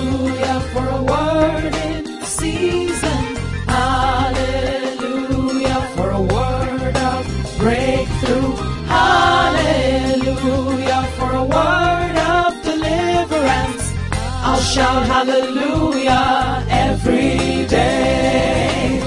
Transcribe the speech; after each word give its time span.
Hallelujah 0.00 0.60
for 0.72 0.88
a 0.88 1.02
word 1.02 1.74
in 1.74 2.24
season. 2.24 3.36
Hallelujah 3.68 5.02
for 5.94 6.08
a 6.08 6.22
word 6.22 6.96
of 6.96 7.26
breakthrough. 7.58 8.56
Hallelujah 8.88 10.22
for 11.18 11.30
a 11.32 11.44
word 11.44 12.16
of 12.16 12.62
deliverance. 12.64 13.92
I'll 14.40 14.60
shout 14.60 15.04
hallelujah 15.06 16.64
every 16.70 17.66
day. 17.66 19.02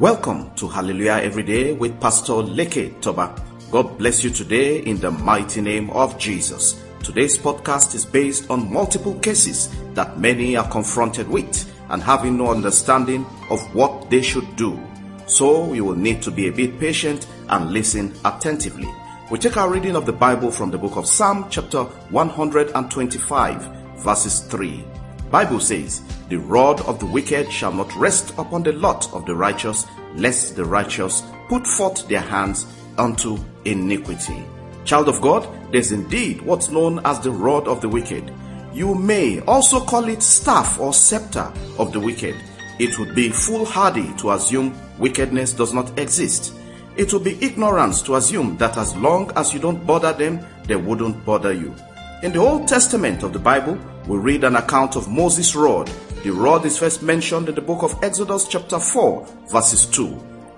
Welcome 0.00 0.50
to 0.56 0.66
Hallelujah 0.66 1.20
Every 1.22 1.44
Day 1.44 1.74
with 1.74 2.00
Pastor 2.00 2.42
Leke 2.42 3.00
Toba. 3.00 3.40
God 3.70 3.98
bless 3.98 4.24
you 4.24 4.30
today 4.30 4.80
in 4.80 4.98
the 4.98 5.12
mighty 5.12 5.60
name 5.60 5.90
of 5.90 6.18
Jesus. 6.18 6.87
Today's 7.02 7.38
podcast 7.38 7.94
is 7.94 8.04
based 8.04 8.50
on 8.50 8.72
multiple 8.72 9.18
cases 9.20 9.74
that 9.94 10.18
many 10.18 10.56
are 10.56 10.68
confronted 10.68 11.28
with 11.28 11.72
and 11.90 12.02
having 12.02 12.36
no 12.36 12.50
understanding 12.50 13.24
of 13.50 13.60
what 13.74 14.10
they 14.10 14.20
should 14.20 14.56
do. 14.56 14.78
So 15.26 15.72
you 15.72 15.84
will 15.84 15.96
need 15.96 16.22
to 16.22 16.30
be 16.30 16.48
a 16.48 16.52
bit 16.52 16.78
patient 16.78 17.26
and 17.48 17.70
listen 17.72 18.14
attentively. 18.24 18.88
We 19.30 19.38
take 19.38 19.56
our 19.56 19.70
reading 19.70 19.96
of 19.96 20.06
the 20.06 20.12
Bible 20.12 20.50
from 20.50 20.70
the 20.70 20.78
book 20.78 20.96
of 20.96 21.06
Psalm 21.06 21.46
chapter 21.50 21.84
125 21.84 23.78
verses 23.98 24.40
3. 24.40 24.84
Bible 25.30 25.60
says, 25.60 26.02
The 26.28 26.38
rod 26.38 26.80
of 26.82 26.98
the 26.98 27.06
wicked 27.06 27.52
shall 27.52 27.72
not 27.72 27.94
rest 27.96 28.30
upon 28.38 28.62
the 28.62 28.72
lot 28.72 29.12
of 29.12 29.26
the 29.26 29.34
righteous, 29.34 29.86
lest 30.14 30.56
the 30.56 30.64
righteous 30.64 31.22
put 31.48 31.66
forth 31.66 32.08
their 32.08 32.20
hands 32.20 32.66
unto 32.96 33.38
iniquity. 33.64 34.44
Child 34.88 35.10
of 35.10 35.20
God, 35.20 35.46
there's 35.70 35.92
indeed 35.92 36.40
what's 36.40 36.70
known 36.70 37.00
as 37.04 37.20
the 37.20 37.30
rod 37.30 37.68
of 37.68 37.82
the 37.82 37.88
wicked. 37.90 38.32
You 38.72 38.94
may 38.94 39.38
also 39.40 39.84
call 39.84 40.08
it 40.08 40.22
staff 40.22 40.80
or 40.80 40.94
scepter 40.94 41.52
of 41.78 41.92
the 41.92 42.00
wicked. 42.00 42.34
It 42.78 42.98
would 42.98 43.14
be 43.14 43.28
foolhardy 43.28 44.14
to 44.16 44.30
assume 44.30 44.74
wickedness 44.96 45.52
does 45.52 45.74
not 45.74 45.98
exist. 45.98 46.54
It 46.96 47.12
would 47.12 47.22
be 47.22 47.36
ignorance 47.44 48.00
to 48.04 48.14
assume 48.14 48.56
that 48.56 48.78
as 48.78 48.96
long 48.96 49.30
as 49.36 49.52
you 49.52 49.60
don't 49.60 49.86
bother 49.86 50.14
them, 50.14 50.40
they 50.64 50.76
wouldn't 50.76 51.22
bother 51.22 51.52
you. 51.52 51.74
In 52.22 52.32
the 52.32 52.38
Old 52.38 52.66
Testament 52.66 53.22
of 53.22 53.34
the 53.34 53.38
Bible, 53.38 53.78
we 54.06 54.16
read 54.16 54.42
an 54.42 54.56
account 54.56 54.96
of 54.96 55.06
Moses' 55.06 55.54
rod. 55.54 55.88
The 56.24 56.30
rod 56.30 56.64
is 56.64 56.78
first 56.78 57.02
mentioned 57.02 57.50
in 57.50 57.54
the 57.54 57.60
book 57.60 57.82
of 57.82 58.02
Exodus 58.02 58.48
chapter 58.48 58.80
4 58.80 59.26
verses 59.52 59.84
2 59.84 60.06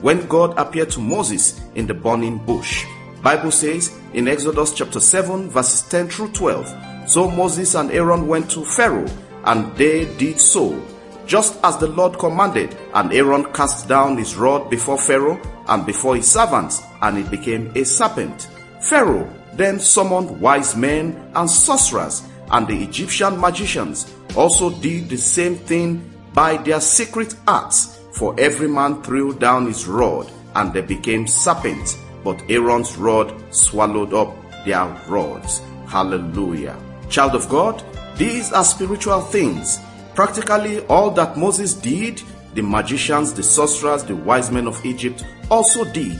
when 0.00 0.28
God 0.28 0.56
appeared 0.56 0.90
to 0.90 1.00
Moses 1.00 1.60
in 1.74 1.88
the 1.88 1.94
burning 1.94 2.38
bush. 2.38 2.86
Bible 3.22 3.52
says 3.52 3.96
in 4.14 4.26
Exodus 4.26 4.72
chapter 4.72 4.98
7 4.98 5.48
verses 5.48 5.82
10 5.88 6.08
through 6.08 6.32
12, 6.32 7.08
So 7.08 7.30
Moses 7.30 7.76
and 7.76 7.92
Aaron 7.92 8.26
went 8.26 8.50
to 8.50 8.64
Pharaoh, 8.64 9.06
and 9.44 9.74
they 9.76 10.12
did 10.16 10.40
so, 10.40 10.84
just 11.24 11.56
as 11.62 11.76
the 11.78 11.86
Lord 11.86 12.18
commanded, 12.18 12.76
and 12.94 13.12
Aaron 13.12 13.44
cast 13.52 13.88
down 13.88 14.18
his 14.18 14.34
rod 14.34 14.68
before 14.68 14.98
Pharaoh 14.98 15.40
and 15.68 15.86
before 15.86 16.16
his 16.16 16.28
servants, 16.28 16.82
and 17.00 17.16
it 17.16 17.30
became 17.30 17.70
a 17.76 17.84
serpent. 17.84 18.48
Pharaoh 18.80 19.32
then 19.54 19.78
summoned 19.78 20.40
wise 20.40 20.74
men 20.74 21.30
and 21.36 21.48
sorcerers, 21.48 22.24
and 22.50 22.66
the 22.66 22.82
Egyptian 22.82 23.40
magicians 23.40 24.12
also 24.36 24.70
did 24.80 25.08
the 25.08 25.16
same 25.16 25.54
thing 25.54 26.10
by 26.34 26.56
their 26.56 26.80
secret 26.80 27.36
arts 27.46 28.00
for 28.12 28.34
every 28.38 28.68
man 28.68 29.00
threw 29.02 29.32
down 29.38 29.66
his 29.66 29.86
rod, 29.86 30.28
and 30.56 30.72
they 30.72 30.80
became 30.80 31.26
serpents, 31.28 31.96
but 32.24 32.42
Aaron's 32.50 32.96
rod 32.96 33.34
swallowed 33.54 34.14
up 34.14 34.34
their 34.64 34.86
rods. 35.08 35.60
Hallelujah. 35.86 36.78
Child 37.08 37.34
of 37.34 37.48
God, 37.48 37.82
these 38.16 38.52
are 38.52 38.64
spiritual 38.64 39.20
things. 39.20 39.78
Practically 40.14 40.80
all 40.86 41.10
that 41.12 41.36
Moses 41.36 41.74
did, 41.74 42.22
the 42.54 42.62
magicians, 42.62 43.32
the 43.32 43.42
sorcerers, 43.42 44.04
the 44.04 44.16
wise 44.16 44.50
men 44.50 44.66
of 44.66 44.84
Egypt 44.84 45.24
also 45.50 45.84
did. 45.84 46.18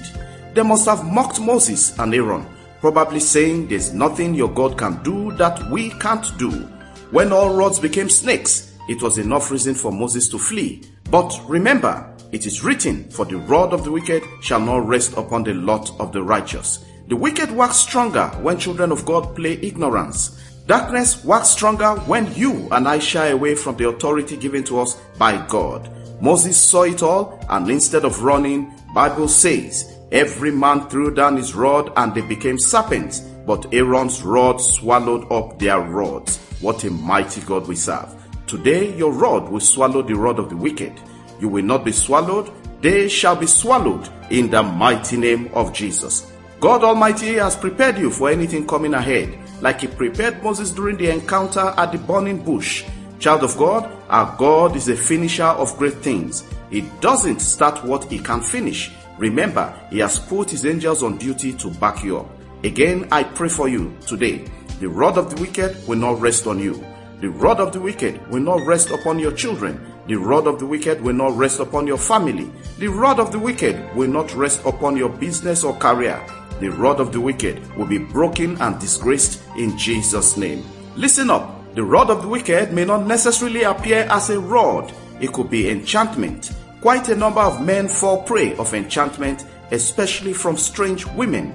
They 0.55 0.63
must 0.63 0.87
have 0.87 1.05
mocked 1.05 1.41
Moses 1.41 1.99
and 1.99 2.15
Aaron, 2.15 2.47
probably 2.81 3.21
saying, 3.21 3.69
There's 3.69 3.93
nothing 3.93 4.35
your 4.35 4.53
God 4.53 4.77
can 4.77 5.03
do 5.03 5.33
that 5.33 5.71
we 5.71 5.91
can't 5.99 6.27
do. 6.39 6.51
When 7.11 7.33
all 7.33 7.55
rods 7.55 7.79
became 7.79 8.09
snakes, 8.09 8.73
it 8.89 9.03
was 9.03 9.19
enough 9.19 9.51
reason 9.51 9.75
for 9.75 9.93
Moses 9.93 10.29
to 10.31 10.39
flee. 10.39 10.83
But 11.11 11.39
remember, 11.47 12.12
it 12.33 12.47
is 12.47 12.65
written, 12.65 13.05
For 13.11 13.27
the 13.27 13.37
rod 13.37 13.73
of 13.73 13.85
the 13.85 13.93
wicked 13.93 14.25
shall 14.41 14.61
not 14.61 14.87
rest 14.87 15.13
upon 15.19 15.45
the 15.45 15.55
lot 15.55 15.93
of 16.01 16.13
the 16.13 16.23
righteous. 16.23 16.85
The 17.09 17.17
wicked 17.17 17.51
wax 17.53 17.77
stronger 17.77 18.29
when 18.41 18.59
children 18.59 18.91
of 18.91 19.05
God 19.05 19.37
play 19.37 19.59
ignorance. 19.63 20.41
Darkness 20.67 21.25
wax 21.25 21.51
stronger 21.51 21.97
when 22.07 22.33
you 22.35 22.69
and 22.71 22.89
I 22.89 22.99
shy 23.01 23.27
away 23.27 23.55
from 23.55 23.77
the 23.77 23.89
authority 23.89 24.37
given 24.37 24.65
to 24.65 24.81
us 24.81 24.95
by 25.19 25.45
God. 25.47 25.91
Moses 26.23 26.57
saw 26.57 26.85
it 26.85 27.03
all 27.03 27.45
and 27.51 27.69
instead 27.69 28.05
of 28.05 28.23
running, 28.23 28.73
Bible 28.95 29.29
says, 29.29 29.99
every 30.11 30.53
man 30.53 30.89
threw 30.89 31.13
down 31.13 31.37
his 31.37 31.55
rod 31.55 31.93
and 31.97 32.15
they 32.15 32.21
became 32.23 32.59
serpents, 32.59 33.21
but 33.47 33.75
Aaron's 33.75 34.23
rod 34.23 34.61
swallowed 34.61 35.31
up 35.31 35.59
their 35.59 35.81
rods. 35.81 36.39
What 36.61 36.85
a 36.85 36.91
mighty 36.91 37.41
God 37.43 37.67
we 37.67 37.75
serve. 37.75 38.09
Today 38.47 38.97
your 38.97 39.13
rod 39.13 39.51
will 39.51 39.61
swallow 39.61 40.01
the 40.01 40.15
rod 40.15 40.39
of 40.39 40.49
the 40.49 40.57
wicked. 40.57 40.93
You 41.43 41.49
will 41.49 41.65
not 41.65 41.85
be 41.85 41.91
swallowed, 41.91 42.53
they 42.81 43.09
shall 43.09 43.35
be 43.35 43.49
swallowed 43.49 44.09
in 44.31 44.49
the 44.49 44.63
mighty 44.63 45.17
name 45.17 45.51
of 45.55 45.73
Jesus. 45.73 46.31
God 46.61 46.85
Almighty 46.85 47.35
has 47.35 47.57
prepared 47.57 47.99
you 47.99 48.13
for 48.13 48.31
anything 48.31 48.65
coming 48.65 48.95
ahead, 48.95 49.37
like 49.61 49.81
He 49.81 49.89
prepared 49.89 50.41
Moses 50.41 50.71
during 50.71 50.99
the 50.99 51.11
encounter 51.11 51.75
at 51.77 51.91
the 51.91 51.99
burning 51.99 52.45
bush. 52.45 52.85
Child 53.19 53.43
of 53.43 53.57
God, 53.57 53.91
our 54.09 54.37
God 54.37 54.77
is 54.77 54.89
a 54.89 54.95
finisher 54.95 55.43
of 55.43 55.77
great 55.79 55.95
things. 55.95 56.45
He 56.71 56.83
doesn't 57.01 57.41
start 57.41 57.85
what 57.85 58.05
He 58.05 58.21
can 58.21 58.41
finish. 58.41 58.93
Remember, 59.19 59.75
He 59.91 59.99
has 59.99 60.21
put 60.21 60.49
His 60.49 60.65
angels 60.65 61.03
on 61.03 61.19
duty 61.19 61.55
to 61.55 61.71
back 61.71 62.05
you 62.05 62.19
up. 62.19 62.31
Again, 62.63 63.09
I 63.11 63.25
pray 63.25 63.49
for 63.49 63.69
you 63.69 63.97
today. 64.07 64.45
The 64.79 64.89
rod 64.89 65.19
of 65.19 65.35
the 65.35 65.43
wicked 65.43 65.89
will 65.89 65.99
not 65.99 66.21
rest 66.21 66.47
on 66.47 66.61
you. 66.61 66.87
The 67.21 67.31
rod 67.31 67.59
of 67.59 67.73
the 67.73 67.81
wicked 67.81 68.25
will 68.31 68.43
not 68.43 68.65
rest 68.65 68.91
upon 68.93 69.19
your 69.19 69.33
children. 69.33 69.92
The 70.07 70.17
rod 70.17 70.47
of 70.47 70.59
the 70.59 70.67
wicked 70.67 71.01
will 71.01 71.15
not 71.15 71.37
rest 71.37 71.61
upon 71.61 71.87
your 71.87 71.99
family. 71.99 72.51
The 72.79 72.89
rod 72.89 73.21
of 73.21 73.31
the 73.31 73.39
wicked 73.39 73.95
will 73.95 74.09
not 74.09 74.35
rest 74.35 74.65
upon 74.65 74.97
your 74.97 75.09
business 75.09 75.63
or 75.63 75.77
career. 75.77 76.21
The 76.61 76.71
rod 76.71 77.01
of 77.01 77.13
the 77.13 77.21
wicked 77.21 77.77
will 77.77 77.87
be 77.87 77.99
broken 77.99 78.61
and 78.61 78.81
disgraced 78.81 79.43
in 79.57 79.77
Jesus' 79.79 80.37
name. 80.37 80.65
Listen 80.97 81.31
up. 81.31 81.75
The 81.75 81.85
rod 81.85 82.11
of 82.11 82.23
the 82.23 82.29
wicked 82.29 82.73
may 82.73 82.85
not 82.85 83.07
necessarily 83.07 83.63
appear 83.63 84.07
as 84.11 84.31
a 84.31 84.39
rod. 84.41 84.93
It 85.21 85.33
could 85.33 85.51
be 85.51 85.71
enchantment. 85.71 86.53
Quite 86.81 87.09
a 87.09 87.15
number 87.15 87.41
of 87.41 87.65
men 87.65 87.89
fall 87.89 88.23
prey 88.23 88.57
of 88.57 88.75
enchantment, 88.75 89.45
especially 89.71 90.33
from 90.33 90.57
strange 90.57 91.07
women. 91.07 91.53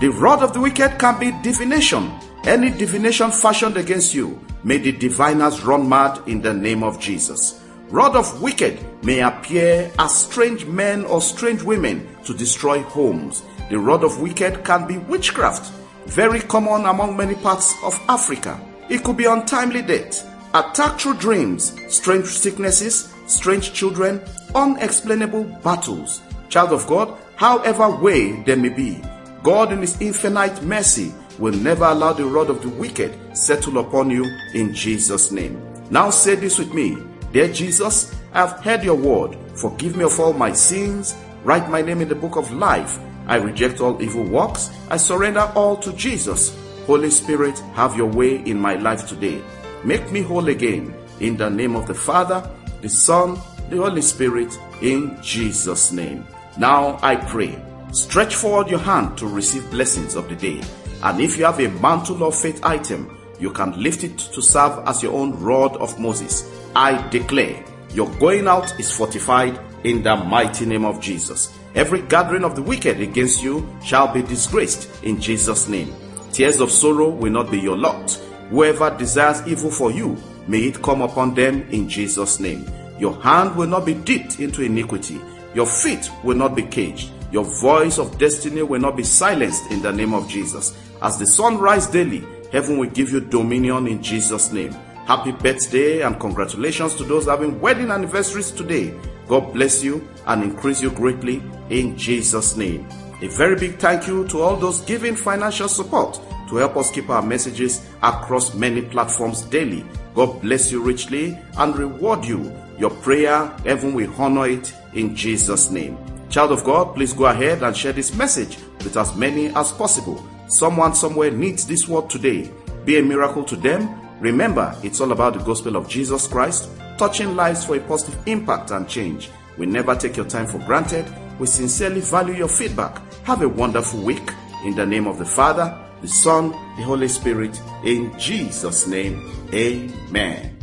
The 0.00 0.08
rod 0.08 0.42
of 0.42 0.54
the 0.54 0.60
wicked 0.60 0.98
can 0.98 1.20
be 1.20 1.32
divination. 1.42 2.10
Any 2.44 2.70
divination 2.70 3.30
fashioned 3.30 3.76
against 3.76 4.14
you 4.14 4.40
May 4.62 4.76
the 4.76 4.92
diviners 4.92 5.62
run 5.62 5.88
mad 5.88 6.20
in 6.26 6.42
the 6.42 6.52
name 6.52 6.82
of 6.82 7.00
Jesus. 7.00 7.64
Rod 7.90 8.14
of 8.14 8.40
wicked 8.40 8.78
may 9.04 9.18
appear 9.20 9.90
as 9.98 10.14
strange 10.14 10.64
men 10.64 11.04
or 11.06 11.20
strange 11.20 11.64
women 11.64 12.06
to 12.24 12.32
destroy 12.32 12.82
homes. 12.82 13.42
The 13.68 13.80
rod 13.80 14.04
of 14.04 14.20
wicked 14.20 14.64
can 14.64 14.86
be 14.86 14.98
witchcraft, 14.98 15.72
very 16.06 16.38
common 16.38 16.86
among 16.86 17.16
many 17.16 17.34
parts 17.34 17.74
of 17.82 18.00
Africa. 18.08 18.60
It 18.88 19.02
could 19.02 19.16
be 19.16 19.24
untimely 19.24 19.82
death, 19.82 20.24
attack 20.54 21.00
through 21.00 21.14
dreams, 21.14 21.74
strange 21.88 22.26
sicknesses, 22.26 23.12
strange 23.26 23.72
children, 23.72 24.20
unexplainable 24.54 25.42
battles. 25.64 26.20
Child 26.48 26.72
of 26.72 26.86
God, 26.86 27.18
however 27.34 27.90
way 27.90 28.40
there 28.44 28.56
may 28.56 28.68
be, 28.68 29.02
God 29.42 29.72
in 29.72 29.80
His 29.80 30.00
infinite 30.00 30.62
mercy 30.62 31.12
will 31.40 31.54
never 31.54 31.86
allow 31.86 32.12
the 32.12 32.24
rod 32.24 32.50
of 32.50 32.62
the 32.62 32.68
wicked 32.68 33.36
settle 33.36 33.78
upon 33.78 34.10
you 34.10 34.26
in 34.54 34.72
Jesus' 34.72 35.32
name. 35.32 35.60
Now 35.90 36.10
say 36.10 36.36
this 36.36 36.56
with 36.56 36.72
me. 36.72 36.96
Dear 37.32 37.52
Jesus, 37.52 38.12
I 38.32 38.40
have 38.40 38.64
heard 38.64 38.82
your 38.82 38.96
word. 38.96 39.36
Forgive 39.54 39.96
me 39.96 40.02
of 40.02 40.18
all 40.18 40.32
my 40.32 40.52
sins. 40.52 41.14
Write 41.44 41.70
my 41.70 41.80
name 41.80 42.00
in 42.00 42.08
the 42.08 42.14
book 42.14 42.34
of 42.34 42.50
life. 42.50 42.98
I 43.28 43.36
reject 43.36 43.80
all 43.80 44.02
evil 44.02 44.24
works. 44.24 44.70
I 44.90 44.96
surrender 44.96 45.50
all 45.54 45.76
to 45.76 45.92
Jesus. 45.92 46.56
Holy 46.86 47.10
Spirit, 47.10 47.56
have 47.74 47.96
your 47.96 48.08
way 48.08 48.42
in 48.44 48.58
my 48.58 48.74
life 48.74 49.06
today. 49.06 49.40
Make 49.84 50.10
me 50.10 50.22
whole 50.22 50.48
again. 50.48 50.92
In 51.20 51.36
the 51.36 51.48
name 51.48 51.76
of 51.76 51.86
the 51.86 51.94
Father, 51.94 52.50
the 52.80 52.88
Son, 52.88 53.38
the 53.68 53.76
Holy 53.76 54.02
Spirit, 54.02 54.58
in 54.82 55.16
Jesus' 55.22 55.92
name. 55.92 56.26
Now 56.58 56.98
I 57.00 57.14
pray. 57.14 57.62
Stretch 57.92 58.34
forward 58.34 58.68
your 58.68 58.80
hand 58.80 59.16
to 59.18 59.28
receive 59.28 59.70
blessings 59.70 60.16
of 60.16 60.28
the 60.28 60.34
day. 60.34 60.62
And 61.04 61.20
if 61.20 61.38
you 61.38 61.44
have 61.44 61.60
a 61.60 61.68
mantle 61.80 62.24
of 62.24 62.34
faith 62.34 62.60
item, 62.64 63.16
you 63.40 63.50
can 63.50 63.80
lift 63.82 64.04
it 64.04 64.18
to 64.18 64.42
serve 64.42 64.86
as 64.86 65.02
your 65.02 65.14
own 65.14 65.32
rod 65.40 65.76
of 65.78 65.98
Moses. 65.98 66.48
I 66.76 67.08
declare 67.08 67.64
your 67.92 68.10
going 68.18 68.46
out 68.46 68.78
is 68.78 68.94
fortified 68.94 69.58
in 69.84 70.02
the 70.02 70.14
mighty 70.16 70.66
name 70.66 70.84
of 70.84 71.00
Jesus. 71.00 71.56
Every 71.74 72.02
gathering 72.02 72.44
of 72.44 72.54
the 72.54 72.62
wicked 72.62 73.00
against 73.00 73.42
you 73.42 73.68
shall 73.82 74.12
be 74.12 74.22
disgraced 74.22 75.02
in 75.02 75.20
Jesus' 75.20 75.68
name. 75.68 75.94
Tears 76.32 76.60
of 76.60 76.70
sorrow 76.70 77.08
will 77.08 77.32
not 77.32 77.50
be 77.50 77.58
your 77.58 77.76
lot. 77.76 78.12
Whoever 78.50 78.96
desires 78.96 79.46
evil 79.46 79.70
for 79.70 79.90
you 79.90 80.16
May 80.50 80.64
it 80.64 80.82
come 80.82 81.00
upon 81.00 81.34
them 81.34 81.68
in 81.70 81.88
Jesus' 81.88 82.40
name. 82.40 82.66
Your 82.98 83.14
hand 83.22 83.54
will 83.54 83.68
not 83.68 83.86
be 83.86 83.94
dipped 83.94 84.40
into 84.40 84.62
iniquity. 84.62 85.20
Your 85.54 85.66
feet 85.66 86.10
will 86.24 86.36
not 86.36 86.56
be 86.56 86.62
caged. 86.62 87.12
Your 87.30 87.44
voice 87.60 87.98
of 87.98 88.18
destiny 88.18 88.62
will 88.62 88.80
not 88.80 88.96
be 88.96 89.04
silenced 89.04 89.70
in 89.70 89.80
the 89.80 89.92
name 89.92 90.12
of 90.12 90.28
Jesus. 90.28 90.76
As 91.02 91.18
the 91.18 91.26
sun 91.26 91.58
rises 91.58 91.90
daily, 91.92 92.26
heaven 92.52 92.78
will 92.78 92.90
give 92.90 93.10
you 93.10 93.20
dominion 93.20 93.86
in 93.86 94.02
Jesus' 94.02 94.52
name. 94.52 94.72
Happy 95.06 95.32
birthday 95.32 96.02
and 96.02 96.20
congratulations 96.20 96.94
to 96.94 97.04
those 97.04 97.26
having 97.26 97.60
wedding 97.60 97.90
anniversaries 97.90 98.50
today. 98.50 98.94
God 99.26 99.52
bless 99.52 99.82
you 99.82 100.08
and 100.26 100.42
increase 100.42 100.82
you 100.82 100.90
greatly 100.90 101.42
in 101.68 101.96
Jesus' 101.96 102.56
name. 102.56 102.86
A 103.22 103.28
very 103.28 103.56
big 103.56 103.78
thank 103.78 104.06
you 104.06 104.26
to 104.28 104.40
all 104.40 104.56
those 104.56 104.80
giving 104.82 105.14
financial 105.14 105.68
support 105.68 106.20
to 106.48 106.56
help 106.56 106.76
us 106.76 106.90
keep 106.90 107.10
our 107.10 107.22
messages 107.22 107.86
across 108.02 108.54
many 108.54 108.82
platforms 108.82 109.42
daily. 109.42 109.84
God 110.14 110.40
bless 110.40 110.72
you 110.72 110.82
richly 110.82 111.38
and 111.58 111.76
reward 111.76 112.24
you. 112.24 112.52
Your 112.78 112.90
prayer, 112.90 113.46
heaven 113.64 113.94
will 113.94 114.12
honor 114.20 114.48
it 114.48 114.72
in 114.94 115.14
Jesus' 115.14 115.70
name. 115.70 115.98
Child 116.28 116.52
of 116.52 116.64
God, 116.64 116.94
please 116.94 117.12
go 117.12 117.26
ahead 117.26 117.62
and 117.62 117.76
share 117.76 117.92
this 117.92 118.14
message 118.14 118.58
with 118.78 118.96
as 118.96 119.14
many 119.16 119.48
as 119.48 119.70
possible. 119.72 120.24
Someone 120.50 120.94
somewhere 120.94 121.30
needs 121.30 121.66
this 121.66 121.88
word 121.88 122.10
today. 122.10 122.50
Be 122.84 122.98
a 122.98 123.02
miracle 123.02 123.44
to 123.44 123.56
them 123.56 124.00
Remember, 124.20 124.76
it's 124.82 125.00
all 125.00 125.12
about 125.12 125.32
the 125.32 125.40
gospel 125.40 125.76
of 125.76 125.88
Jesus 125.88 126.28
Christ, 126.28 126.68
touching 126.98 127.34
lives 127.34 127.64
for 127.64 127.76
a 127.76 127.80
positive 127.80 128.20
impact 128.28 128.70
and 128.70 128.86
change. 128.86 129.30
We 129.56 129.64
never 129.64 129.96
take 129.96 130.14
your 130.14 130.26
time 130.26 130.46
for 130.46 130.58
granted. 130.58 131.06
We 131.38 131.46
sincerely 131.46 132.02
value 132.02 132.34
your 132.34 132.48
feedback. 132.48 133.00
Have 133.24 133.40
a 133.40 133.48
wonderful 133.48 134.02
week. 134.02 134.30
In 134.62 134.76
the 134.76 134.84
name 134.84 135.06
of 135.06 135.18
the 135.18 135.24
Father, 135.24 135.74
the 136.02 136.08
Son, 136.08 136.50
the 136.50 136.82
Holy 136.82 137.08
Spirit, 137.08 137.58
in 137.82 138.16
Jesus' 138.18 138.86
name, 138.86 139.48
amen. 139.54 140.58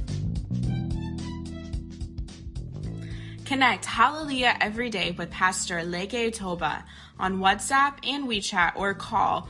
Connect 3.44 3.86
Hallelujah 3.86 4.56
every 4.62 4.92
day 4.92 5.16
with 5.18 5.32
Pastor 5.32 5.78
Leke 5.78 6.32
Toba 6.32 6.86
on 7.18 7.40
WhatsApp 7.40 7.96
and 8.04 8.28
WeChat 8.28 8.74
or 8.76 8.94
call 8.94 9.50